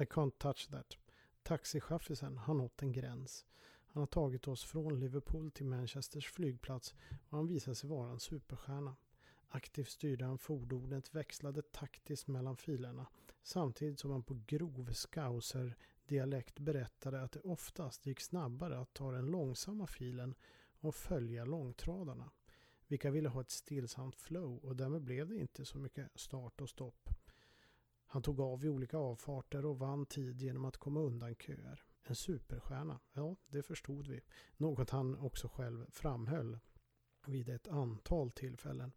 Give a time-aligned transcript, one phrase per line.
[0.00, 0.96] I can't touch that.
[1.42, 3.46] Taxichaffisen har nått en gräns.
[3.86, 6.94] Han har tagit oss från Liverpool till Manchesters flygplats
[7.28, 8.96] och han visar sig vara en superstjärna.
[9.48, 13.06] Aktivt styrde han fordonet, växlade taktiskt mellan filerna
[13.42, 19.12] samtidigt som han på grov scouser dialekt berättade att det oftast gick snabbare att ta
[19.12, 20.34] den långsamma filen
[20.80, 22.30] och följa långtradarna.
[22.86, 26.68] Vilka ville ha ett stillsamt flow och därmed blev det inte så mycket start och
[26.68, 27.15] stopp.
[28.16, 31.82] Han tog av i olika avfarter och vann tid genom att komma undan köer.
[32.02, 34.20] En superstjärna, ja det förstod vi.
[34.56, 36.58] Något han också själv framhöll
[37.26, 38.92] vid ett antal tillfällen.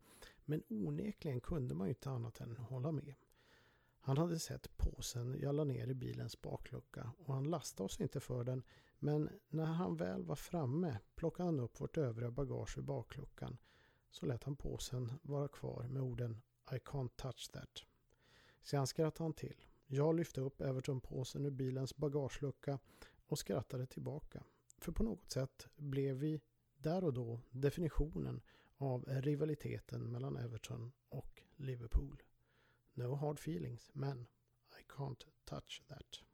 [0.45, 3.15] Men onekligen kunde man ju inte annat än hålla med.
[3.99, 8.19] Han hade sett påsen jag la ner i bilens baklucka och han lastade oss inte
[8.19, 8.63] för den
[8.99, 13.57] men när han väl var framme plockade han upp vårt övriga bagage ur bakluckan
[14.09, 16.41] så lät han påsen vara kvar med orden
[16.71, 17.88] I can't touch that.
[18.61, 19.65] Sen skrattade han till.
[19.87, 22.79] Jag lyfte upp Everton-påsen ur bilens bagagelucka
[23.27, 24.43] och skrattade tillbaka.
[24.77, 26.41] För på något sätt blev vi
[26.77, 28.41] där och då definitionen
[28.77, 32.23] av rivaliteten mellan Everton och Liverpool.
[32.93, 34.27] No hard feelings, men
[34.79, 36.28] I can't touch that.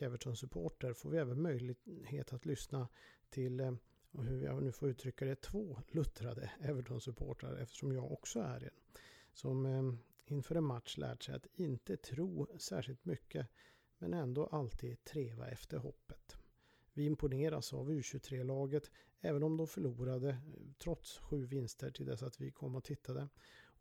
[0.00, 2.88] Stark Everton-supporter får vi även möjlighet att lyssna
[3.30, 3.72] till, eh,
[4.12, 8.70] och hur jag nu får uttrycka det, två luttrade Everton-supportrar eftersom jag också är en.
[9.32, 9.94] Som eh,
[10.26, 13.46] inför en match lärt sig att inte tro särskilt mycket
[13.98, 16.36] men ändå alltid treva efter hoppet.
[16.92, 18.90] Vi imponeras av U23-laget
[19.20, 20.38] även om de förlorade
[20.78, 23.28] trots sju vinster till dess att vi kom och tittade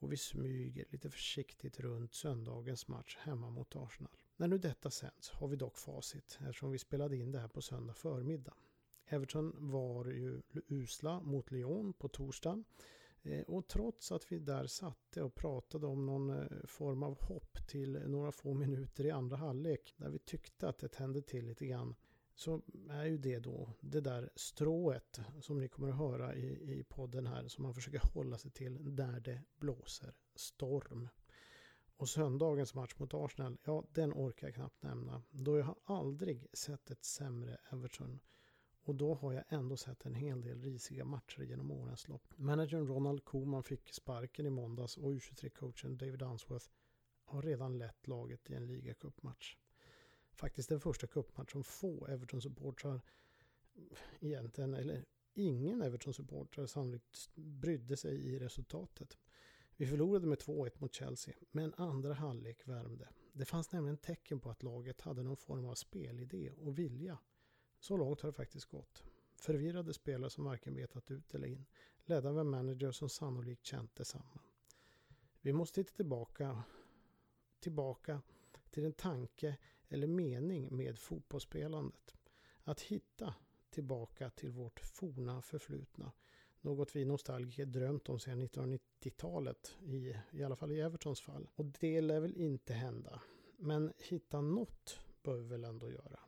[0.02, 4.18] och vi smyger lite försiktigt runt söndagens match hemma mot Arsenal.
[4.40, 7.62] När nu detta sänds har vi dock facit eftersom vi spelade in det här på
[7.62, 8.54] söndag förmiddag.
[9.06, 12.64] Everton var ju usla mot Lyon på torsdagen
[13.22, 17.68] eh, och trots att vi där satte och pratade om någon eh, form av hopp
[17.68, 21.66] till några få minuter i andra halvlek där vi tyckte att det tände till lite
[21.66, 21.96] grann
[22.36, 26.84] så är ju det då det där strået som ni kommer att höra i, i
[26.84, 31.10] podden här som man försöker hålla sig till där det blåser storm.
[32.00, 35.24] Och söndagens match mot Arsenal, ja den orkar jag knappt nämna.
[35.32, 38.20] Då jag har aldrig sett ett sämre Everton.
[38.82, 42.34] Och då har jag ändå sett en hel del risiga matcher genom årens lopp.
[42.36, 46.68] Managern Ronald Koeman fick sparken i måndags och U23-coachen David Unsworth
[47.24, 49.56] har redan lett laget i en ligacupmatch
[50.40, 53.02] faktiskt den första cupmatch som få Everton-supportrar
[54.20, 59.18] egentligen, eller ingen Everton-supportrar sannolikt brydde sig i resultatet.
[59.80, 63.10] Vi förlorade med 2-1 mot Chelsea, men andra halvlek värmde.
[63.34, 67.18] Det fanns nämligen tecken på att laget hade någon form av spelidé och vilja.
[67.80, 69.04] Så långt har det faktiskt gått.
[69.36, 71.66] Förvirrade spelare som varken vetat ut eller in,
[72.06, 74.40] ledda av en manager som sannolikt känt detsamma.
[75.42, 76.64] Vi måste hitta tillbaka,
[77.60, 78.22] tillbaka
[78.70, 79.58] till en tanke
[79.90, 82.16] eller mening med fotbollsspelandet.
[82.64, 83.36] Att hitta
[83.70, 86.12] tillbaka till vårt forna förflutna.
[86.62, 91.48] Något vi nostalgiker drömt om sedan 1990-talet, i, i alla fall i Evertons fall.
[91.56, 93.22] Och det lär väl inte hända.
[93.58, 96.20] Men hitta något bör vi väl ändå göra.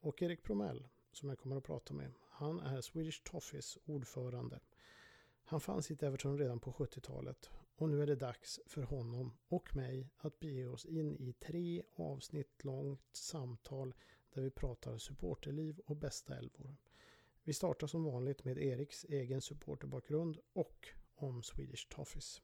[0.00, 4.60] Och Erik Promell, som jag kommer att prata med, han är Swedish Toffees ordförande.
[5.44, 9.76] Han fanns i Everton redan på 70-talet och nu är det dags för honom och
[9.76, 13.94] mig att bege oss in i tre avsnitt långt samtal
[14.34, 16.76] där vi pratar supporterliv och bästa älvor.
[17.46, 22.42] Vi startar som vanligt med Eriks egen supporterbakgrund och om Swedish Toffees.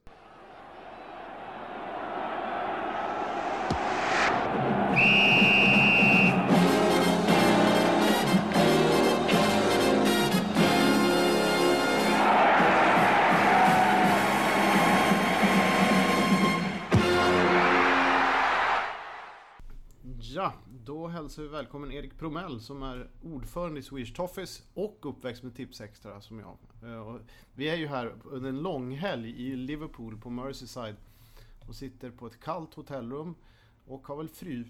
[20.84, 25.54] Då hälsar vi välkommen Erik Promell som är ordförande i Swedish Toffees och uppväxt med
[25.54, 26.56] Tips Extra som jag.
[26.90, 27.16] Eh,
[27.54, 30.96] vi är ju här under en lång helg i Liverpool på Merseyside
[31.68, 33.34] och sitter på ett kallt hotellrum
[33.86, 34.28] och har väl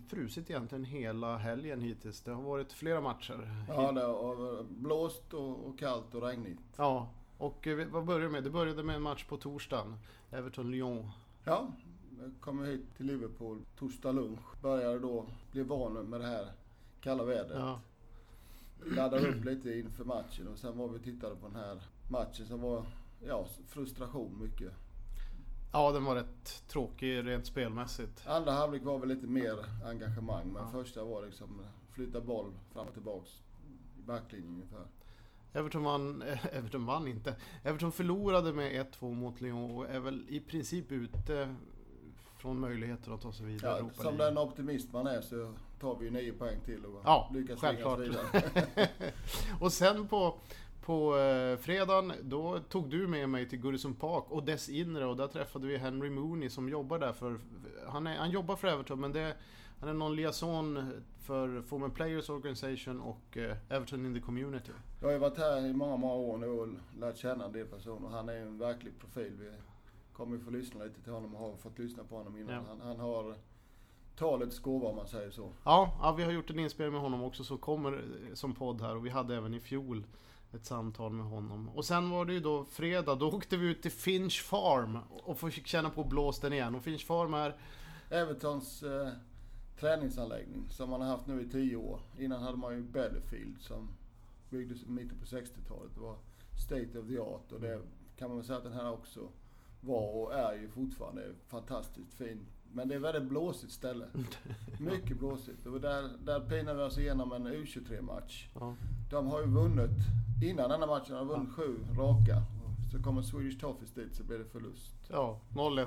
[0.08, 2.20] frusit egentligen hela helgen hittills.
[2.20, 3.64] Det har varit flera matcher.
[3.68, 6.60] Ja, det har blåst och, och kallt och regnigt.
[6.76, 7.08] Ja,
[7.38, 8.44] och eh, vad började med?
[8.44, 9.98] Det började med en match på torsdagen.
[10.30, 11.10] Everton-Lyon.
[11.44, 11.68] Ja,
[12.22, 14.60] jag kom hit till Liverpool torsdag lunch.
[14.62, 16.52] Började då bli van med det här
[17.00, 17.58] kalla vädret.
[17.58, 17.80] Ja.
[18.84, 22.46] Laddade upp lite inför matchen och sen var vi och tittade på den här matchen
[22.46, 22.84] som var,
[23.26, 24.72] ja, frustration mycket.
[25.72, 28.26] Ja, den var rätt tråkig rent spelmässigt.
[28.26, 30.70] Andra halvlek var väl lite mer engagemang, men ja.
[30.70, 31.60] första var liksom
[31.90, 33.30] flytta boll fram och tillbaks
[33.98, 34.86] i backlinjen ungefär.
[35.52, 36.22] Everton vann,
[36.52, 37.36] Everton vann inte.
[37.62, 41.54] Everton förlorade med 1-2 mot Lyon och är väl i princip ute
[42.42, 43.90] från möjligheter att ta sig vidare.
[43.96, 47.30] Ja, som den optimist man är så tar vi ju nio poäng till och ja,
[47.34, 47.98] lyckas självklart.
[47.98, 48.42] vidare.
[49.60, 50.34] och sen på,
[50.84, 55.16] på eh, fredagen, då tog du med mig till Goodison Park och dess inre och
[55.16, 57.38] där träffade vi Henry Mooney som jobbar där för...
[57.88, 59.34] Han, är, han jobbar för Everton men det,
[59.80, 64.72] han är någon liaison för Former Players Organization och eh, Everton in the Community.
[65.00, 66.68] Jag har ju varit här i många, många år nu och
[66.98, 68.08] lärt känna en del personer.
[68.08, 69.32] Han är en verklig profil.
[69.38, 69.50] Vi
[70.12, 72.54] kommer ju få lyssna lite till honom och har fått lyssna på honom innan.
[72.54, 72.62] Ja.
[72.68, 73.36] Han, han har
[74.16, 75.52] talets gåva om man säger så.
[75.64, 78.80] Ja, ja, vi har gjort en inspelning med honom också som kommer eh, som podd
[78.80, 80.06] här och vi hade även i fjol
[80.54, 81.68] ett samtal med honom.
[81.68, 85.38] Och sen var det ju då fredag, då åkte vi ut till Finch Farm och
[85.38, 86.74] fick känna på blåsten igen.
[86.74, 87.56] Och Finch Farm är...
[88.10, 89.08] Evertons eh,
[89.80, 92.00] träningsanläggning som man har haft nu i tio år.
[92.18, 93.88] Innan hade man ju Bellefield som
[94.50, 95.94] byggdes i mitten på 60-talet.
[95.94, 96.16] Det var
[96.66, 97.80] state of the art och det
[98.16, 99.28] kan man väl säga att den här också
[99.82, 102.46] var och är ju fortfarande fantastiskt fin.
[102.72, 104.06] Men det är väldigt blåsigt ställe.
[104.78, 105.66] Mycket blåsigt.
[105.66, 108.48] Och där, där pinar vi oss igenom en U23-match.
[108.54, 108.74] Ja.
[109.10, 109.98] De har ju vunnit,
[110.44, 111.62] innan denna matchen, har vunnit ja.
[111.62, 112.42] sju raka.
[112.92, 114.96] Så kommer Swedish Toffees dit så blir det förlust.
[115.08, 115.86] Ja, 0-1.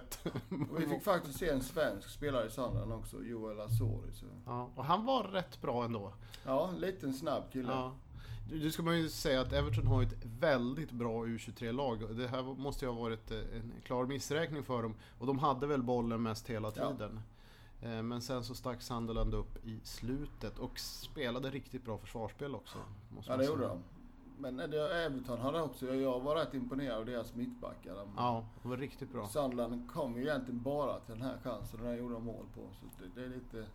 [0.71, 4.13] och vi fick faktiskt se en svensk spelare i Sandland också, Joel Asori.
[4.13, 4.25] Så.
[4.45, 6.13] Ja, och han var rätt bra ändå.
[6.45, 7.71] Ja, en liten snabb kille.
[7.71, 7.95] Ja.
[8.51, 12.15] Nu ska man ju säga att Everton har ett väldigt bra U23-lag.
[12.17, 14.95] Det här måste ju ha varit eh, en klar missräkning för dem.
[15.19, 17.19] Och de hade väl bollen mest hela tiden.
[17.79, 17.89] Ja.
[17.89, 22.77] Eh, men sen så stack Sunderland upp i slutet och spelade riktigt bra försvarsspel också.
[23.27, 23.79] ja, det gjorde de.
[24.37, 27.95] Men Everton hade också, jag var rätt imponerad av deras mittbackar.
[28.17, 29.27] Ja, de var riktigt bra.
[29.27, 32.61] Sunderland kom ju egentligen bara till den här chansen och den gjorde de mål på.
[32.79, 33.65] Så det, det är lite...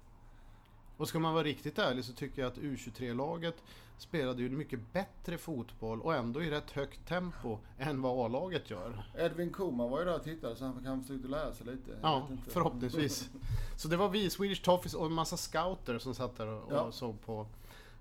[1.00, 3.62] Och ska man vara riktigt ärlig så tycker jag att U23-laget
[3.98, 9.04] spelade ju mycket bättre fotboll och ändå i rätt högt tempo än vad A-laget gör.
[9.18, 11.98] Edvin Koman var ju där och tittade så han kan försöka lära sig lite.
[12.02, 13.28] Ja, förhoppningsvis.
[13.76, 16.92] så det var vi, Swedish Toffees och en massa scouter som satt där och, ja.
[16.92, 17.46] såg på,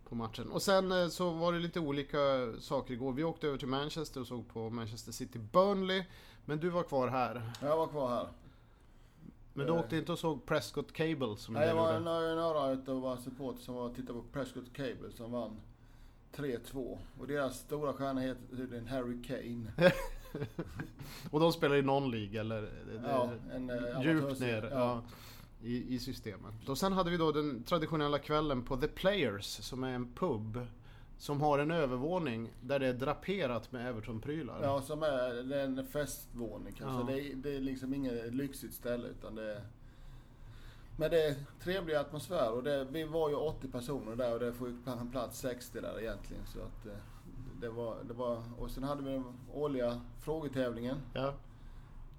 [0.09, 0.51] på matchen.
[0.51, 2.17] Och sen eh, så var det lite olika
[2.59, 3.13] saker igår.
[3.13, 6.03] Vi åkte över till Manchester och såg på Manchester City Burnley.
[6.45, 7.51] Men du var kvar här.
[7.61, 8.27] Jag var kvar här.
[9.59, 11.99] Men du åkte inte och såg Prescott Cable som Nej, jag var
[12.35, 15.61] några utav våra supportrar som var och tittade på Prescott Cable som vann
[16.35, 16.97] 3-2.
[17.19, 19.71] Och deras stora stjärna heter tydligen Harry Kane.
[21.31, 22.69] och de spelar i någon League eller?
[23.03, 24.69] Ja, en äh, Djupt ner.
[24.71, 25.03] Ja.
[25.61, 26.69] I, i systemet.
[26.69, 30.67] Och sen hade vi då den traditionella kvällen på The Players som är en pub
[31.19, 34.59] som har en övervåning där det är draperat med Everton-prylar.
[34.63, 37.13] Ja, som är, det är en festvåning kanske.
[37.13, 37.17] Ja.
[37.17, 39.61] Det, är, det är liksom inget lyxigt ställe utan det är...
[40.97, 44.53] Men det är trevlig atmosfär och det, vi var ju 80 personer där och det
[44.53, 44.77] får ju
[45.11, 46.45] plats 60 där egentligen.
[46.45, 47.01] Så att eh,
[47.61, 49.23] det var, det var, och sen hade vi den
[49.53, 50.97] årliga frågetävlingen.
[51.13, 51.33] Ja.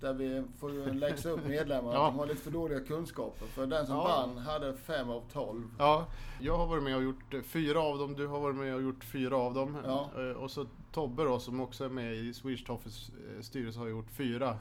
[0.01, 2.07] Där vi får läxa upp medlemmarna ja.
[2.07, 3.47] att de har lite för dåliga kunskaper.
[3.47, 4.05] För den som ja.
[4.05, 5.65] vann hade fem av tolv.
[5.79, 6.07] Ja,
[6.41, 8.15] jag har varit med och gjort fyra av dem.
[8.15, 9.77] Du har varit med och gjort fyra av dem.
[9.85, 10.11] Ja.
[10.17, 13.89] Eh, och så Tobbe då, som också är med i Swedish Toffees eh, styrelse, har
[13.89, 14.59] gjort fyra.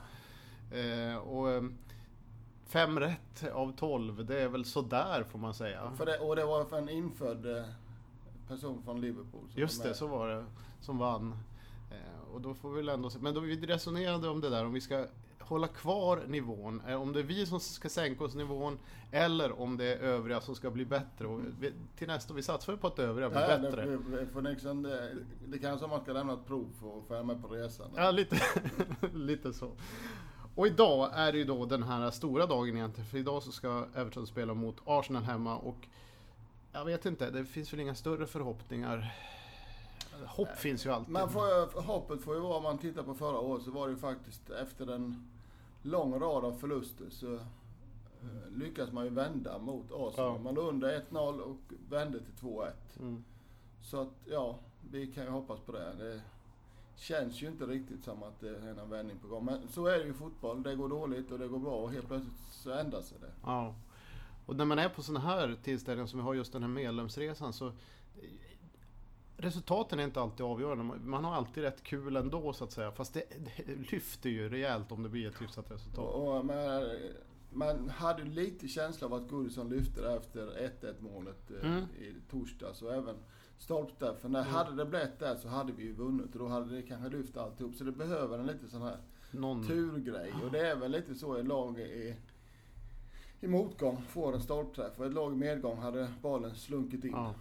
[0.72, 1.63] Eh, och
[2.65, 5.91] fem rätt av tolv, det är väl sådär får man säga.
[5.98, 7.65] För det, och det var för en infödd
[8.48, 9.48] person från Liverpool.
[9.55, 10.46] Just det, så var det.
[10.81, 11.38] Som vann.
[12.34, 13.19] Och då får vi väl ändå se.
[13.19, 15.05] Men då vi resonerade om det där, om vi ska
[15.50, 16.82] hålla kvar nivån.
[16.88, 18.79] Eh, om det är vi som ska sänka oss nivån
[19.12, 21.27] eller om det är övriga som ska bli bättre.
[21.27, 23.86] Och vi, till nästa, vi satsar på att övriga blir ja, bättre.
[23.86, 25.15] Det, för liksom det,
[25.46, 27.88] det kanske man ska lämna ett prov för att få med på resan.
[27.96, 28.41] Ja, lite,
[29.13, 29.72] lite så.
[30.56, 33.10] Och idag är det ju då den här stora dagen egentligen.
[33.10, 35.88] För idag så ska Everton spela mot Arsenal hemma och
[36.72, 39.15] jag vet inte, det finns väl inga större förhoppningar.
[40.25, 41.13] Hopp finns ju alltid.
[41.13, 43.94] Men får, hoppet får ju vara, om man tittar på förra året så var det
[43.94, 45.29] ju faktiskt efter en
[45.81, 50.36] lång rad av förluster så eh, lyckas man ju vända mot Arsenal.
[50.36, 50.38] Ja.
[50.38, 52.71] Man låg under 1-0 och vände till 2-1.
[53.00, 53.24] Mm.
[53.81, 54.59] Så att ja,
[54.91, 55.93] vi kan ju hoppas på det.
[55.98, 56.21] Det
[56.95, 59.45] känns ju inte riktigt som att det är en vändning på gång.
[59.45, 60.63] Men så är det ju i fotboll.
[60.63, 63.31] Det går dåligt och det går bra och helt plötsligt så ändrar sig det.
[63.43, 63.75] Ja.
[64.45, 67.53] Och när man är på sådana här tillställningar som vi har just den här medlemsresan
[67.53, 67.71] så
[69.41, 70.84] Resultaten är inte alltid avgörande.
[71.03, 72.91] Man har alltid rätt kul ändå så att säga.
[72.91, 73.24] Fast det,
[73.65, 76.13] det lyfter ju rejält om det blir ett hyfsat resultat.
[76.15, 76.84] Och, man,
[77.53, 81.84] man hade lite känsla av att Goodison lyfte efter 1-1 målet eh, Mm.
[81.84, 83.15] i torsdags och även
[83.58, 84.53] stolpte För när Mm.
[84.53, 87.38] hade det blivit där så hade vi ju vunnit och då hade det kanske lyft
[87.38, 87.75] alltihop.
[87.75, 88.98] Så det behöver en lite sån här
[89.31, 89.67] Någon...
[89.67, 90.34] turgrej.
[90.46, 92.15] Och det är väl lite så i lag i,
[93.41, 97.12] i motgång får en stolpträff och ett lag i medgång hade bollen slunkit in.
[97.12, 97.34] Ja.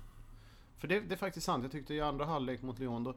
[0.79, 1.63] För det, det är faktiskt sant.
[1.65, 3.15] Jag tyckte i andra halvlek mot Lyon då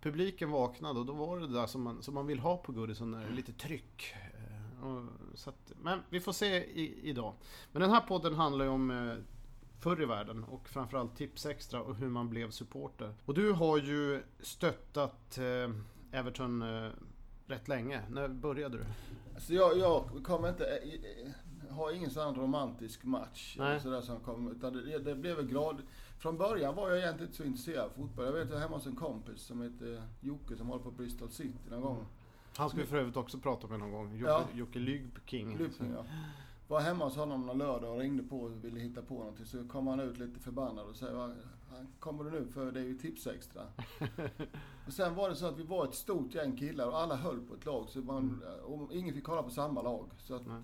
[0.00, 3.12] publiken vaknade och då var det där som man, som man vill ha på Goodison.
[3.12, 4.14] där, Lite tryck.
[4.82, 7.34] Eh, så att, men vi får se i, idag.
[7.72, 9.14] Men den här podden handlar ju om eh,
[9.80, 13.14] förr i världen och framförallt tips extra och hur man blev supporter.
[13.24, 16.64] Och du har ju stöttat eh, Everton
[17.46, 18.00] rätt länge.
[18.10, 18.84] När började du?
[19.40, 20.66] Så jag, jag kommer inte...
[20.66, 23.56] eh, Har ingen sån romantisk match.
[23.82, 25.82] Sådär som kom, utan det, det blev väl grad...
[26.18, 28.24] Från början var jag egentligen inte så intresserad av fotboll.
[28.24, 31.30] Jag vet jag var hemma hos en kompis som heter Jocke som håller på Bristol
[31.30, 32.06] City någon gång.
[32.56, 34.16] Han ska vi för övrigt också prata med någon gång.
[34.16, 34.44] Jocke, Ja.
[34.54, 35.58] Jocke Lygking.
[35.58, 36.04] Lypping, ja.
[36.68, 39.46] Var hemma hos honom någon lördag och ringde på och ville hitta på någonting.
[39.46, 41.30] Så kom han ut lite förbannad och säger "Va,
[41.98, 43.62] Kommer du nu för det är ju tips extra.
[44.86, 47.40] och sen var det så att vi var ett stort gäng killar och alla höll
[47.40, 47.88] på ett lag.
[47.88, 50.10] Så man, och ingen fick kolla på samma lag.
[50.18, 50.62] Så att Nej.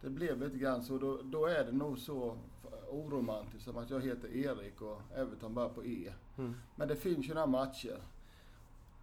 [0.00, 0.98] Det blev lite grann så.
[0.98, 2.36] Då, då är det nog så
[2.90, 6.12] oromantiskt som att jag heter Erik och Everton börjar på E.
[6.38, 6.54] Mm.
[6.76, 8.02] Men det finns ju några matcher.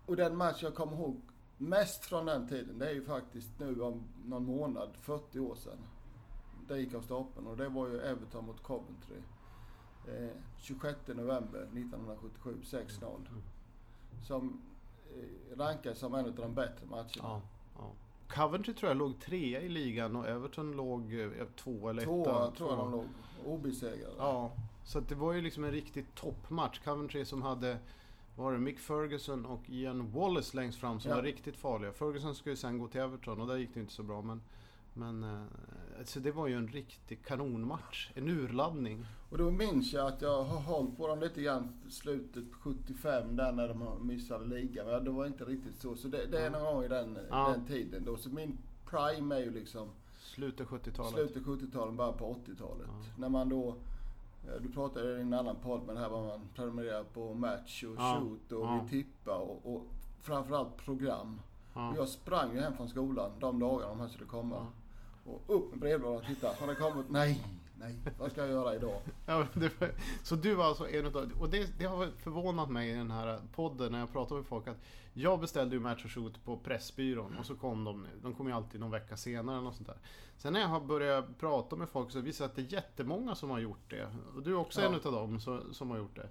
[0.05, 1.21] Och den match jag kommer ihåg
[1.57, 5.79] mest från den tiden, det är ju faktiskt nu om någon månad, 40 år sedan.
[6.67, 9.17] Det gick av stapeln och det var ju Everton mot Coventry.
[10.07, 13.27] Eh, 26 november 1977, 6-0.
[14.23, 14.61] Som
[15.15, 17.07] eh, rankas som en av de bättre matcherna.
[17.15, 17.41] Ja,
[17.77, 17.91] ja.
[18.27, 22.51] Coventry tror jag låg trea i ligan och Everton låg eh, två eller Två etta.
[22.51, 23.05] tror jag de låg.
[23.45, 24.13] Obesegrade.
[24.17, 24.51] Ja,
[24.83, 26.79] så det var ju liksom en riktig toppmatch.
[26.79, 27.77] Coventry som hade
[28.35, 31.15] var det Mick Ferguson och Ian Wallace längst fram som Ja.
[31.17, 31.91] var riktigt farliga.
[31.91, 34.21] Ferguson skulle ju sen gå till Everton och där gick det inte så bra.
[34.21, 34.41] Men,
[34.97, 35.47] men
[35.99, 38.11] alltså det var ju en riktig kanonmatch.
[38.15, 39.05] En urladdning.
[39.29, 43.35] Och då minns jag att jag har hållit på dem lite grann slutet på 75
[43.35, 44.85] där när de missade ligan.
[44.87, 45.95] Men det var inte riktigt så.
[45.95, 46.49] Så det, det är Ja.
[46.49, 47.49] någon gång i den, Ja.
[47.49, 48.17] den tiden då.
[48.17, 48.57] Så min
[48.89, 49.89] prime är ju liksom
[50.19, 51.13] Slutet 70-talet.
[51.13, 52.87] slutet 70-talet, början på 80-talet.
[52.87, 53.05] Ja.
[53.17, 53.67] När man då
[54.47, 57.95] eh, du pratade i en annan podd men här var man prenumererar på match och
[57.97, 58.17] Ja.
[58.19, 58.81] shoot och Ja.
[58.83, 59.83] vi tippa och, och
[60.21, 61.41] framförallt program.
[61.73, 61.93] Ja.
[61.95, 64.67] Jag sprang ju hem från skolan de dagarna de här skulle komma.
[65.27, 66.47] Och upp med brevlådan och titta.
[66.59, 67.05] Har det kommit?
[67.09, 67.43] Nej,
[67.79, 67.95] nej.
[68.19, 69.01] Vad ska jag göra idag?
[69.25, 69.89] Ja, det var,
[70.23, 73.39] så du var alltså en utav, och det, det har förvånat mig i den här
[73.55, 74.77] podden när jag pratar med folk att
[75.13, 78.53] jag beställde ju Match och Shoot på Pressbyrån och så kom de, de kom ju
[78.53, 79.97] alltid någon vecka senare eller något sånt där.
[80.37, 83.35] Sen när jag har börjat prata med folk så visar det att det är jättemånga
[83.35, 84.07] som har gjort det.
[84.35, 84.87] Och du är också Ja.
[84.87, 86.29] en utav dem som, som har gjort det.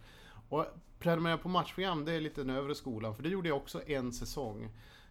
[0.49, 0.65] Och
[0.99, 4.13] prenumerera på matchprogram, det är lite den övre skolan, för det gjorde jag också en
[4.13, 4.69] säsong.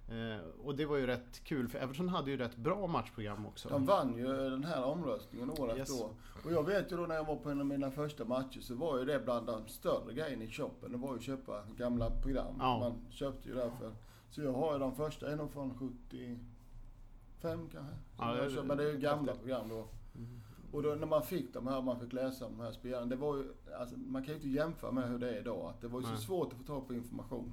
[0.09, 3.69] Eh, och det var ju rätt kul, för Everton hade ju rätt bra matchprogram också.
[3.69, 5.79] De vann ju den här omröstningen år Yes.
[5.89, 6.09] efter år.
[6.45, 8.75] Och jag vet ju då när jag var på en av mina första matcher så
[8.75, 10.91] var ju det bland de större grejerna i shoppen.
[10.91, 12.55] Det var ju att köpa gamla program.
[12.59, 12.79] Ja.
[12.79, 13.91] Man köpte ju därför.
[14.29, 17.95] Så jag har ju de första, nog från 75 kanske.
[18.17, 18.63] Ja, det- köpte.
[18.67, 19.39] Men det är ju gamla häftigt.
[19.47, 19.87] program då.
[20.15, 20.41] Mm.
[20.71, 23.05] Och då när man fick de här, man fick läsa de här spelarna.
[23.05, 25.69] Det var ju, alltså, man kan ju inte jämföra med hur det är idag.
[25.69, 26.21] Att det var ju så Nej.
[26.21, 27.51] svårt att få tag på information.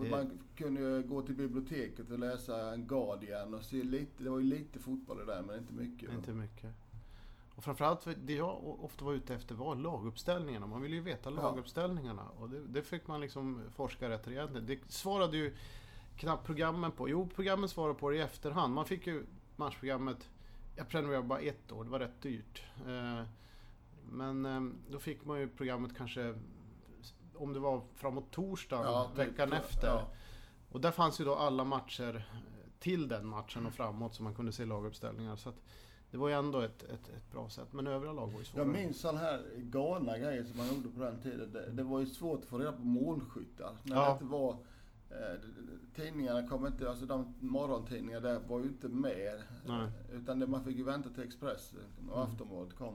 [0.00, 4.24] Och Det- man kunde ju gå till biblioteket och läsa en Guardian och se lite,
[4.24, 6.12] det var ju lite fotboll det där men inte mycket.
[6.12, 6.70] Inte mycket.
[7.54, 10.66] Och framförallt, för det jag ofta var ute efter var laguppställningarna.
[10.66, 11.36] Man ville ju veta Ja.
[11.36, 12.22] laguppställningarna.
[12.28, 14.50] Och det, det fick man liksom forska rätt rejält.
[14.66, 15.56] Det svarade ju
[16.16, 17.08] knappt programmen på.
[17.08, 18.74] Jo, programmen svarade på det i efterhand.
[18.74, 19.24] Man fick ju
[19.56, 20.28] matchprogrammet.
[20.76, 22.62] Jag prenumererade bara ett år, det var rätt dyrt.
[22.86, 23.22] Eh,
[24.12, 26.34] Men eh, då fick man ju programmet kanske
[27.40, 29.86] om det var framåt torsdagen Ja, veckan efter.
[29.88, 30.06] Ja.
[30.70, 34.34] Och där fanns ju då alla matcher eh, till den matchen och framåt så man
[34.34, 35.36] kunde se laguppställningar.
[35.36, 35.52] Så
[36.10, 37.72] det var ju ändå ett, ett, ett bra sätt.
[37.72, 38.66] Men övriga lag var ju svårare.
[38.66, 41.52] Jag minns sådana här galna grejer som man gjorde på den tiden.
[41.52, 43.76] Det, det var ju svårt att få reda på målskyttar.
[43.82, 44.06] När Ja.
[44.06, 44.50] det inte var...
[45.10, 45.40] Eh,
[45.96, 49.42] tidningarna kom inte, alltså de morgontidningarna där var ju inte med.
[49.66, 49.88] Nej.
[50.12, 51.78] Utan det, man fick ju vänta till Expressen
[52.10, 52.30] och Mm.
[52.32, 52.94] Aftonbladet kom.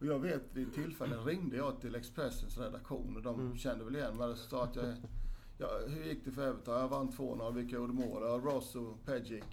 [0.00, 3.56] Och jag vet vid ett tillfälle ringde jag till Expressens redaktion och de Mm.
[3.56, 4.28] kände väl igen mig.
[4.28, 4.94] Det sa att jag...
[5.58, 6.80] Ja, hur gick det för Everton?
[6.80, 7.54] Jag vann 2-0.
[7.54, 8.22] Vilka gjorde mål?
[8.22, 9.44] Ja, Ross och Pejic.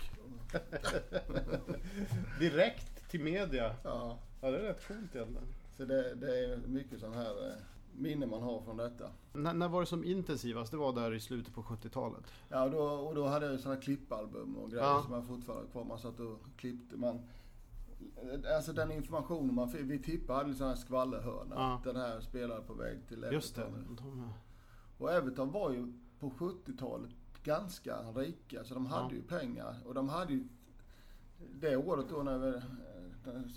[2.39, 3.10] Direkt!
[3.10, 3.75] till media.
[3.84, 5.48] Ja, Ja, det är rätt coolt egentligen.
[5.77, 7.54] så det, det är mycket sån här eh,
[7.96, 9.06] minne man har från detta.
[9.36, 10.72] N- när var det som intensivast?
[10.72, 12.24] Det var där i slutet på 70-talet.
[12.50, 15.01] Ja, och då, och då hade jag ju såna klippalbum och grejer Ja.
[15.06, 15.84] som jag fortfarande har kvar.
[15.84, 16.98] Man satt och klippte.
[16.98, 17.20] Man,
[18.56, 19.82] alltså den informationen man fick.
[19.82, 21.56] Vi tippade hade en sån här skvallerhörna.
[21.56, 21.82] Ja.
[21.84, 23.62] Den här spelade på väg till Just det.
[23.62, 23.96] Everton.
[23.96, 24.34] De,
[24.98, 27.12] Och Everton var ju på 70-talet
[27.44, 28.63] ganska rika.
[28.63, 29.22] Så de hade Ja.
[29.22, 29.75] ju pengar.
[29.86, 30.48] Och de hade ju...
[31.54, 32.51] Det året då när vi,
[33.25, 33.50] den-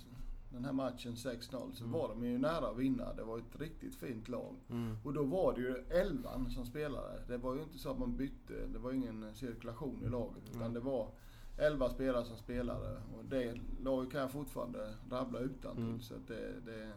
[0.53, 1.93] den här matchen 6-0 så Mm.
[1.93, 3.13] var de ju nära att vinna.
[3.15, 4.57] Det var ett riktigt fint lag.
[4.71, 4.97] mm.
[5.05, 7.23] Och då var det ju elvan som spelade.
[7.29, 8.67] Det var ju inte så att man bytte.
[8.73, 10.43] Det var ju ingen cirkulation i laget.
[10.49, 10.75] Utan Mm.
[10.75, 11.09] det var
[11.57, 12.89] elva spelare som spelade.
[13.19, 13.55] Och det
[13.85, 15.85] laget kan jag fortfarande rabbla utan till.
[15.85, 16.01] Mm.
[16.01, 16.93] Så det, det,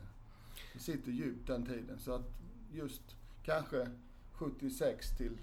[0.73, 1.99] det sitter djupt den tiden.
[1.99, 2.29] Så att
[2.73, 3.87] just kanske
[4.33, 5.37] 76 till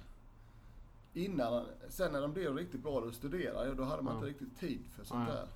[1.15, 1.67] innan.
[1.89, 4.19] Sen när de blev riktigt bra och studerade, då hade man Ja.
[4.19, 5.37] inte riktigt tid för sånt Nej.
[5.37, 5.49] där.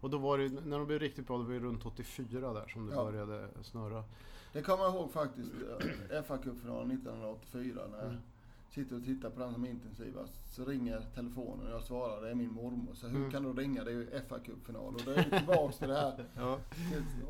[0.00, 2.66] Och då var det, när de blev riktigt bra, det var ju runt 84 där
[2.68, 3.04] som det Ja.
[3.04, 4.04] började snurra.
[4.52, 5.50] Det kommer jag ihåg faktiskt.
[6.10, 8.16] eh, fa Cup-finalen 1984 när Mm.
[8.70, 10.54] Sitter och tittar på den som intensivast.
[10.54, 12.94] Så ringer telefonen och jag svarar, det är min mormor.
[12.94, 13.30] Så hur Mm.
[13.30, 13.84] kan du ringa?
[13.84, 14.94] Det är ju fa Cup-final.
[14.94, 16.24] Och då är vi tillbaks till det här.
[16.36, 16.58] Ja.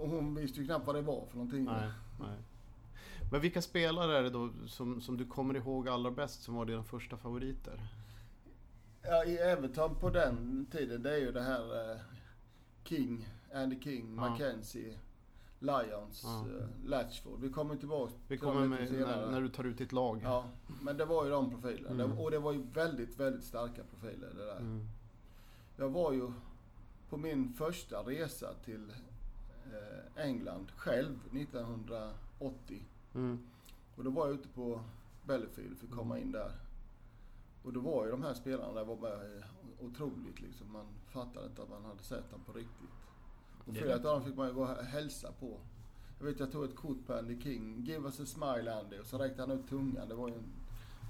[0.00, 1.64] Och hon visste ju knappt vad det var för någonting.
[1.64, 1.88] Nej,
[2.21, 2.37] nej.
[3.33, 6.64] Men vilka spelare är det då som, som du kommer ihåg allra bäst som var
[6.64, 7.81] dina första favoriter?
[9.02, 11.97] Ja, i Everton på den tiden, det är ju det här eh,
[12.85, 14.28] King, Andy King, Ja.
[14.31, 14.99] Mackenzie,
[15.59, 16.41] Lions, Ja.
[16.41, 17.41] eh, Latchford.
[17.41, 20.21] Vi kommer tillbaka Vi kommer med när, när du tar ut ditt lag.
[20.25, 20.45] Ja,
[20.83, 22.05] men det var ju de profilerna.
[22.05, 22.19] Mm.
[22.19, 24.57] Och det var ju väldigt, väldigt starka profiler det där.
[24.57, 24.89] Mm.
[25.77, 26.33] Jag var ju
[27.09, 28.93] på min första resa till
[29.73, 32.83] eh, England själv 1980.
[33.15, 33.39] Mm.
[33.97, 34.81] Och då var jag ute på
[35.27, 36.53] Bellefield för att komma in där.
[37.63, 39.45] Och då var ju de här spelarna där var bara eh,
[39.81, 40.73] otroligt liksom.
[40.73, 42.91] Man fattade inte att man hade sett dem på riktigt.
[43.66, 45.58] Och flera av dem fick man ju gå och hälsa på.
[46.18, 47.85] Jag vet jag tog ett kort på Andy King.
[47.85, 48.99] Give us a smile Andy.
[48.99, 50.08] Och så räckte han ut tungan.
[50.08, 50.44] Det var ju en...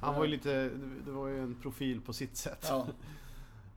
[0.01, 0.71] Han var ju lite,
[1.05, 2.67] det var ju en profil på sitt sätt.
[2.69, 2.87] Ja,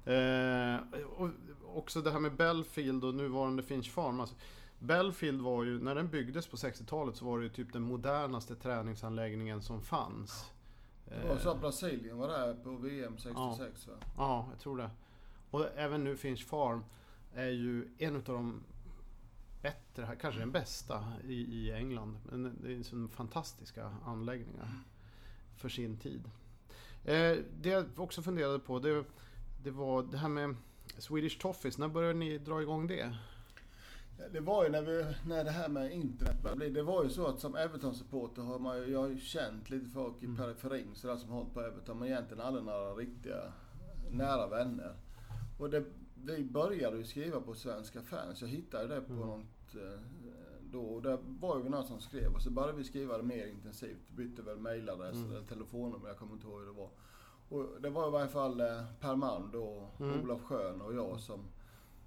[0.09, 0.79] Eh,
[1.17, 1.29] och
[1.75, 4.19] också det här med Belfield och nuvarande Finch Farm.
[4.19, 4.35] Alltså,
[4.79, 8.55] Belfield var ju, när den byggdes på 60-talet så var det ju typ den modernaste
[8.55, 10.51] träningsanläggningen som fanns.
[11.05, 13.93] det var så att Brasilien var där på VM 66 va?
[14.17, 14.89] Ja, jag tror det.
[15.51, 16.83] Och även nu Finch Farm
[17.33, 18.63] är ju en av de
[19.61, 22.17] bättre, kanske den bästa i, i England.
[22.23, 24.83] Men det är så fantastiska anläggningar
[25.57, 26.23] för sin tid.
[27.05, 29.03] Eh, det jag också funderade på det,
[29.63, 30.55] det var det här med
[30.97, 31.77] Swedish Toffees.
[31.77, 33.15] När började ni dra igång det?
[34.31, 36.69] Det var ju när, vi, när det här med internet började bli.
[36.69, 39.89] Det var ju så att som Everton-supporter har man ju, jag har ju känt lite
[39.89, 40.37] folk i Mm.
[40.37, 41.99] periferin sådär som hållit på Everton.
[41.99, 43.53] Men egentligen aldrig några riktiga
[44.11, 44.95] nära vänner.
[45.57, 45.85] Och det,
[46.25, 48.41] vi började ju skriva på Svenska fans.
[48.41, 49.27] Jag hittade det på Mm.
[49.27, 49.99] något eh,
[50.71, 50.81] då.
[50.81, 52.33] Och det var ju någon som skrev.
[52.35, 54.09] Och så började vi skriva det mer intensivt.
[54.15, 55.31] Bytte väl mailadress Mm.
[55.31, 56.07] eller telefonnummer.
[56.07, 56.89] Jag kommer inte ihåg hur det var.
[57.49, 60.21] Och det var i varje fall eh, Per Malm då, Mm.
[60.21, 61.39] Olof Schön och jag som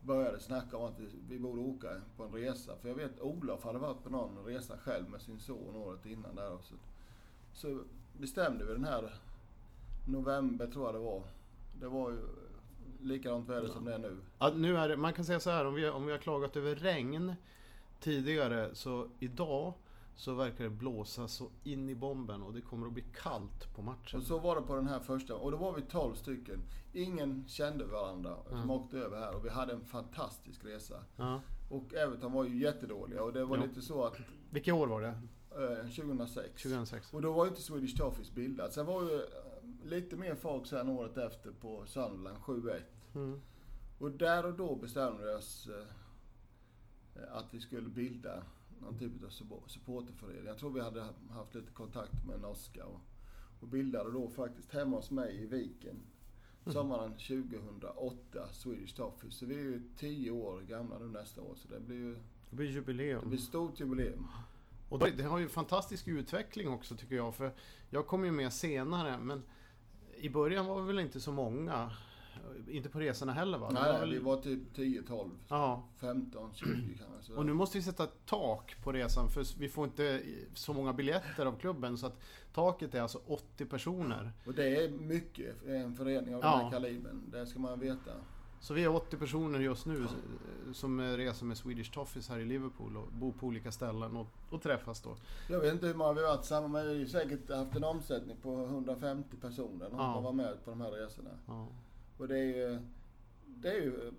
[0.03, 2.77] började snacka om att vi, vi borde åka på en resa.
[2.77, 6.35] För jag vet Olof hade varit på någon resa själv med sin son året innan
[6.37, 6.53] där.
[6.53, 6.75] Och så,
[7.53, 7.81] så
[8.19, 9.15] bestämde vi den här
[10.09, 11.23] november tror jag det var.
[11.81, 12.19] Det var ju
[13.03, 14.17] likadant väder som det är nu.
[14.39, 16.57] Ja, nu är det, man kan säga så här, om vi, om vi har klagat
[16.57, 17.35] över regn
[18.01, 19.75] tidigare så idag
[20.17, 23.83] så verkar det blåsa så in i bomben och det kommer att bli kallt på
[23.83, 24.21] matchen.
[24.21, 25.35] Och så var det på den här första.
[25.35, 26.61] Och då var vi 12 stycken.
[26.93, 28.71] Ingen kände varandra som Mm.
[28.71, 29.35] åkte över här.
[29.37, 30.95] Och vi hade en fantastisk resa.
[31.17, 31.41] Ja.
[31.71, 33.23] Och Everton var ju jättedåliga.
[33.23, 33.63] Och det var Ja.
[33.65, 34.17] lite så att
[34.51, 35.09] Vilka år var det?
[35.51, 36.63] eh, 2006.
[36.63, 37.15] 2006?
[37.15, 38.73] Och då var ju inte Swedish Toffees bildat.
[38.73, 39.21] Sen var ju
[39.85, 42.81] lite mer folk sen året efter på Sunderland 7-1.
[43.15, 43.41] Mm.
[43.99, 48.43] Och där och då bestämde vi oss eh, att vi skulle bilda
[48.81, 50.47] någon typ av suppo- supporterförening.
[50.47, 53.01] Jag tror vi hade haft lite kontakt med norska och,
[53.61, 55.97] och bildade då faktiskt hemma hos mig i Viken
[56.65, 56.73] Mm.
[56.75, 59.35] sommaren 2008 Swedish Toffees.
[59.35, 62.15] Så vi är ju 10 år gamla nu nästa år så det blir ju
[62.51, 63.29] Det blir det jubileum.
[63.29, 64.27] blir stort jubileum.
[64.89, 67.35] Och det det har ju fantastisk utveckling också tycker jag.
[67.35, 67.53] För
[67.91, 69.43] jag kom ju med senare men
[70.23, 71.91] i början var vi väl inte så många.
[72.71, 73.71] Inte på resorna heller va?
[73.73, 77.33] Nej, var väl- vi var typ 10, 12, Ja, 15, 20 kanske.
[77.37, 80.23] och nu måste vi sätta tak på resan för vi får inte
[80.55, 82.21] så många biljetter av klubben så att
[82.55, 84.33] taket är alltså 80 personer.
[84.47, 86.51] Och det är mycket för en förening av Ja.
[86.57, 87.23] den här kalibern.
[87.31, 88.11] Det ska man veta.
[88.63, 92.45] Så vi är 80 personer just nu eh, som reser med Swedish Toffees här i
[92.45, 95.17] Liverpool och bor på olika ställen och, och träffas då.
[95.49, 97.85] Jag vet inte hur många vi har varit samman men vi har säkert haft en
[97.85, 99.91] omsättning på 150 personer.
[99.91, 100.15] De Ja.
[100.15, 101.31] som var med på de här resorna.
[101.47, 101.67] Ja.
[102.19, 102.79] Och det är ju
[103.47, 104.13] det är ju,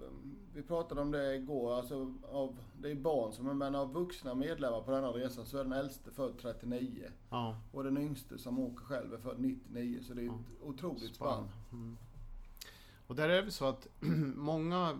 [0.54, 4.36] vi pratade om det igår, alltså av, det är barn som är, men av vuxna
[4.36, 7.12] medlemmar på denna resa så är den äldste född 39.
[7.30, 7.58] Ja.
[7.72, 10.00] Och den yngste som åker själv är född 99.
[10.04, 11.50] Så det är ett otroligt spann.
[11.72, 11.98] Mm.
[13.14, 13.88] Och där är det så att
[14.36, 14.98] många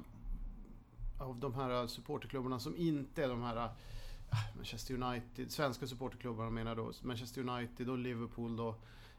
[1.20, 3.70] av de här supporterklubbarna som inte är de här ah,
[4.56, 8.76] Manchester United, svenska supporterklubbarna menar då, Manchester United och Liverpool då.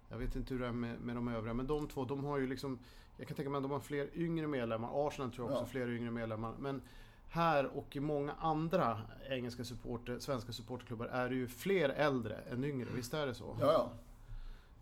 [0.09, 2.39] Jag vet inte hur det är med, med de övriga, men de två, de har
[2.39, 2.79] ju liksom
[3.17, 5.09] Jag kan tänka mig att de har fler yngre medlemmar.
[5.09, 5.71] Arsenal tror jag också Ja.
[5.71, 6.53] fler yngre medlemmar.
[6.59, 6.83] Men
[7.29, 12.65] här och i många andra engelska supporter, svenska supporterklubbar är det ju fler äldre än
[12.65, 12.89] yngre.
[12.97, 13.57] Visst är det så?
[13.61, 13.91] Ja, ja.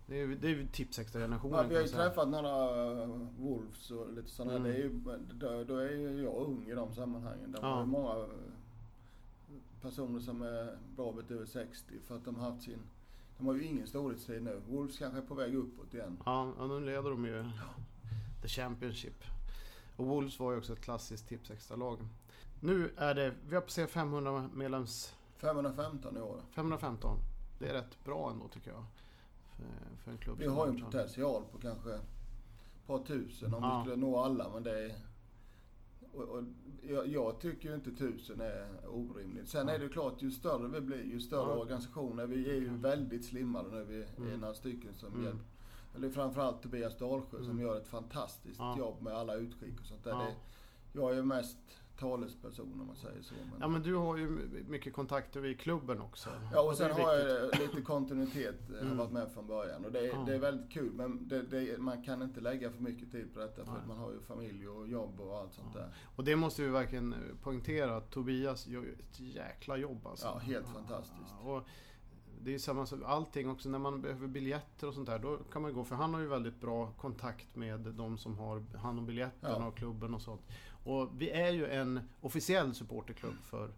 [0.07, 4.13] Det är det är ju tipsextra-generationen ja vi har ju träffat några uh, Wolves och
[4.13, 4.63] lite sådana Mm.
[4.65, 4.73] här.
[4.73, 5.01] Det är ju,
[5.35, 7.53] då, då är ju jag ung i de sammanhangen.
[7.53, 7.81] De Ja.
[7.81, 8.27] ju många uh,
[9.83, 12.79] personer som är bra bit över 60 för att de har haft sin...
[13.39, 14.61] De har ju ingen storhetstid nu.
[14.69, 16.17] Wolves kanske är på väg uppåt igen.
[16.27, 17.45] Ja, ja, nu leder de ju
[18.43, 19.25] The Championship.
[19.97, 21.99] Och Wolves var ju också ett klassiskt tipsextra-lag.
[22.61, 25.15] Nu är det, vi har passerat 500 medlems...
[25.37, 26.41] 515 i år.
[26.55, 27.17] 515.
[27.59, 28.85] Det är rätt bra ändå tycker jag.
[29.63, 33.55] För, för en klubb Vi som har ju en potential på kanske ett par tusen
[33.55, 33.79] om Ja.
[33.79, 34.49] vi skulle nå alla.
[34.55, 34.95] Men det är...
[36.13, 36.43] Och, och
[36.83, 39.49] jag, jag tycker ju inte tusen är orimligt.
[39.49, 39.75] Sen Ja.
[39.75, 41.57] är det ju klart, ju större vi blir, ju större Ja.
[41.57, 42.27] organisationer.
[42.27, 42.73] Vi är ju Ja.
[42.81, 43.85] väldigt slimmade nu.
[43.85, 44.41] Vi är Mm.
[44.41, 45.25] några stycken som Mm.
[45.25, 45.45] hjälper.
[45.97, 47.61] Eller framförallt Tobias Dalsjö som Mm.
[47.61, 50.17] gör ett fantastiskt jobb med alla utskick och sånt där.
[50.19, 50.35] Det,
[50.93, 51.59] jag är mest
[51.99, 53.35] talesperson om man säger så.
[53.35, 54.29] Men, Ja men du har ju
[54.69, 56.31] mycket kontakter i klubben också.
[56.53, 57.61] Ja och sen har viktigt.
[57.61, 58.97] jag lite kontinuitet, jag har Mm.
[58.97, 59.85] varit med från början.
[59.85, 60.25] Och det är, Ja.
[60.27, 63.41] det är väldigt kul men det, det, man kan inte lägga för mycket tid på
[63.41, 65.81] detta för man har ju familj och jobb och allt sånt Ja.
[65.81, 65.95] där.
[66.17, 70.27] Och det måste vi verkligen poängtera att Tobias gör ju ett jäkla jobb alltså.
[70.27, 71.35] Ja, helt fantastiskt.
[71.45, 71.63] Och
[72.45, 75.19] det är samma sak, allting också när man behöver biljetter och sånt där.
[75.19, 78.77] Då kan man gå, för han har ju väldigt bra kontakt med de som har
[78.79, 79.67] hand om biljetterna Ja.
[79.67, 80.41] och klubben och sånt.
[80.85, 83.71] Och vi är ju en officiell supporterklubb för,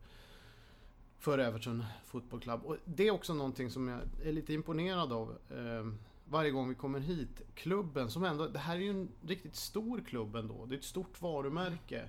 [1.19, 2.61] för Everton Football Club.
[2.65, 5.39] Och det är också någonting som jag är lite imponerad av.
[5.51, 5.93] Eh,
[6.25, 7.43] varje gång vi kommer hit.
[7.55, 10.67] Klubben som ändå, det här är ju en riktigt stor klubb ändå.
[10.67, 12.09] Det är ett stort varumärke.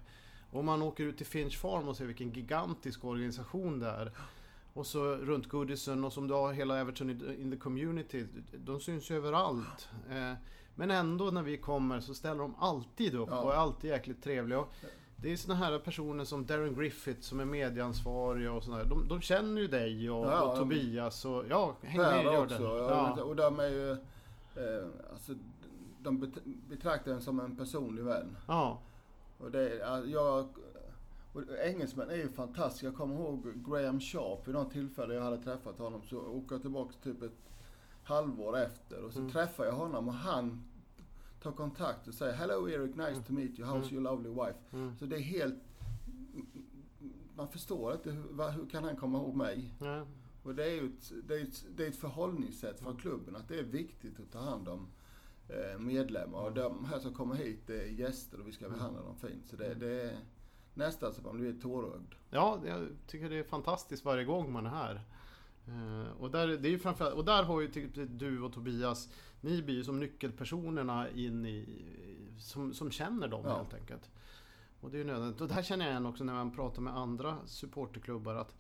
[0.52, 4.12] Och om man åker ut till Finch Farm och ser vilken gigantisk organisation det är.
[4.74, 8.28] Och så runt Goodison och som du har hela Everton in in the community.
[8.58, 9.90] De syns ju överallt.
[10.10, 10.34] Eh,
[10.76, 13.42] men ändå när vi kommer så ställer de alltid upp Ja.
[13.42, 14.64] och är alltid jäkligt trevliga.
[15.18, 18.86] Det är såna här personer som Darren Griffith som är medieansvarig och sådär.
[18.86, 22.64] De, de känner ju dig och, Ja, och Tobias och ja, häng med gör också.
[22.64, 23.24] Ja.
[23.24, 25.34] Och de är ju, eh, alltså,
[26.00, 28.38] de bet- betraktar en som en personlig vän.
[28.48, 28.80] ja.
[29.38, 30.48] Och det, är- jag,
[31.34, 32.88] och engelsmän är ju fantastiska.
[32.88, 36.02] Jag kommer ihåg Graham Sharp vid något tillfälle jag hade träffat honom.
[36.10, 37.32] Så åker jag tillbaka typ ett
[38.06, 39.32] halvår efter och så Mm.
[39.32, 40.64] träffar jag honom och han
[41.42, 43.68] tar kontakt och säger Hello Eric, nice to meet you.
[43.70, 43.94] How's Mm.
[43.94, 44.60] your lovely wife?
[44.74, 44.98] Mm.
[44.98, 45.56] Så det är helt...
[47.36, 49.74] Man förstår inte, hur, hur kan han komma ihåg mig?
[50.44, 53.48] Och det är ju ett, det är ett, det är ett förhållningssätt från klubben att
[53.48, 54.88] det är viktigt att ta hand om
[55.50, 56.40] eh, medlemmar.
[56.40, 59.48] Och de här som kommer hit det är gäster och vi ska behandla dem fint.
[59.50, 60.18] Så det, det är
[60.74, 62.14] nästan så man blir tårögd.
[62.30, 65.02] Ja, jag tycker det är fantastiskt varje gång man är här.
[65.68, 69.10] Eh, och, där, det är ju framförallt, och där har ju typ du och Tobias,
[69.42, 71.86] ni blir ju som nyckelpersonerna in i,
[72.40, 73.58] som, som känner dem Ja.
[73.58, 74.10] helt enkelt.
[74.80, 75.42] Och det är ju nödvändigt.
[75.42, 78.56] Och det här känner jag igen också när man pratar med andra supporterklubbar att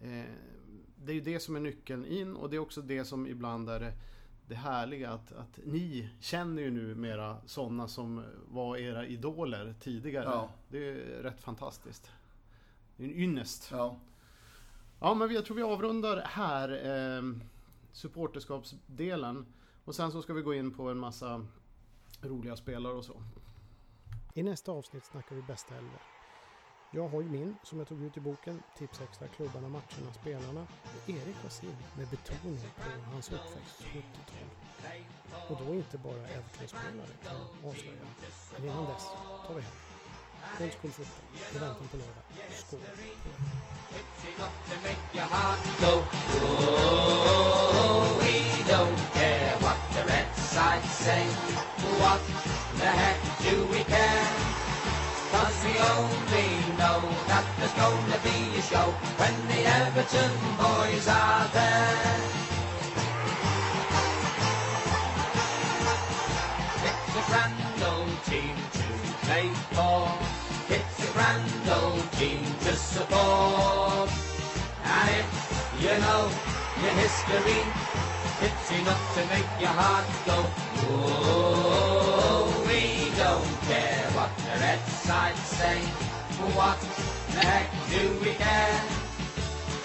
[0.00, 0.24] eh,
[0.96, 3.68] det är ju det som är nyckeln in och det är också det som ibland
[3.70, 3.92] är det,
[4.48, 10.24] det härliga att, att ni känner ju nu mera sådana som var era idoler tidigare.
[10.24, 10.50] Ja.
[10.68, 12.10] Det är rätt fantastiskt.
[12.96, 13.68] Det är en ynnest.
[13.72, 13.96] Ja,
[15.00, 17.22] Ja, men jag tror vi avrundar här eh,
[17.92, 19.46] supporterskapsdelen.
[19.84, 21.46] Och sen så ska vi gå in på en massa
[22.22, 23.22] roliga spelare och så.
[24.34, 25.98] I nästa avsnitt snackar vi bästa elva.
[26.92, 30.60] Jag har ju min, som jag tog ut i boken, Tips Extra, klubbarna, matcherna, spelarna.
[30.82, 34.48] Och Erik har sin, med betoning på hans uppväxt 70-tal.
[35.48, 38.06] Och då inte bara Everton-spelare kan jag avslöja.
[38.52, 39.06] Men innan dess
[39.46, 39.89] tar vi hem.
[48.20, 48.36] We
[48.68, 52.20] don't care what the press Danskunstfotboll What
[52.78, 53.80] the heck lördag.
[53.84, 54.40] Skål!
[55.30, 61.46] Cause we only know that there's gonna be a show when the Everton boys are
[61.52, 62.49] there.
[72.20, 74.10] Team to support.
[74.84, 75.28] And if
[75.80, 76.22] you know
[76.82, 77.62] your history,
[78.44, 80.38] it's enough to make your heart go.
[80.92, 85.78] Oh, we don't care what the Red side say,
[86.58, 86.78] what
[87.32, 88.82] the heck do we care?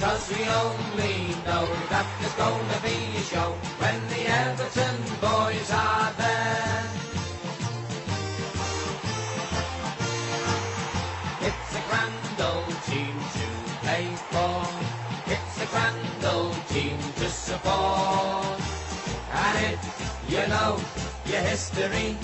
[0.02, 1.17] Cause we only
[1.48, 6.94] know that there's gonna be a show when the Everton boys are there.
[21.56, 22.18] History,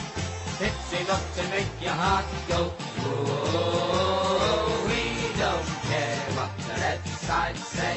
[0.59, 2.61] it's enough to make your heart go.
[2.99, 5.03] Whoa, we
[5.39, 7.95] don't care what the red side say.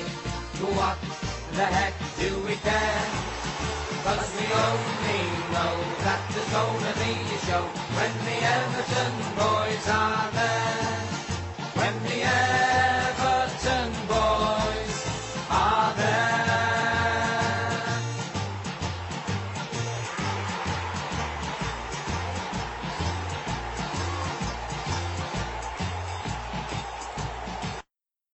[0.78, 0.98] What
[1.58, 3.06] the heck do we care?
[4.04, 5.22] Cause we only
[5.54, 5.74] know
[6.06, 7.64] that there's gonna be a show
[7.96, 11.02] when the Everton boys are there.
[11.78, 12.18] When the